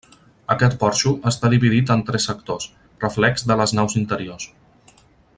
[0.53, 2.67] Aquest porxo està dividit en tres sectors,
[3.05, 4.49] reflex de les naus interiors.